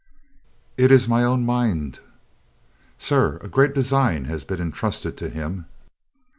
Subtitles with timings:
[0.77, 1.99] "It is my own mind.
[2.97, 5.67] Sir, a great design has been entrusted to him."